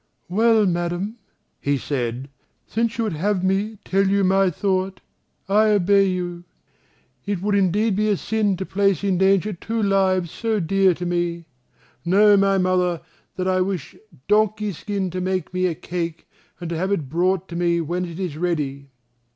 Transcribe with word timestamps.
"Well, 0.29 0.65
Madam," 0.65 1.17
he 1.59 1.77
said, 1.77 2.27
"since 2.65 2.97
you 2.97 3.03
would 3.03 3.13
have 3.13 3.43
me 3.43 3.77
tell 3.85 4.07
you 4.07 4.23
my 4.23 4.49
thought, 4.49 4.99
I 5.47 5.67
obey 5.67 6.05
you. 6.07 6.43
It 7.27 7.39
would 7.43 7.53
indeed 7.53 7.95
be 7.95 8.09
a 8.09 8.17
sin 8.17 8.57
to 8.57 8.65
place 8.65 9.03
in 9.03 9.19
danger 9.19 9.53
two 9.53 9.79
lives 9.79 10.31
so 10.31 10.59
dear 10.59 10.95
to 10.95 11.05
me. 11.05 11.45
Know, 12.03 12.35
my 12.35 12.57
mother, 12.57 13.01
that 13.35 13.47
I 13.47 13.61
wish 13.61 13.95
Donkey 14.27 14.71
skin 14.71 15.11
to 15.11 15.21
make 15.21 15.53
me 15.53 15.67
a 15.67 15.75
cake, 15.75 16.27
and 16.59 16.67
to 16.71 16.77
have 16.79 16.91
it 16.91 17.07
brought 17.07 17.47
to 17.49 17.55
me 17.55 17.79
when 17.79 18.05
it 18.05 18.19
is 18.19 18.37
ready." 18.37 18.89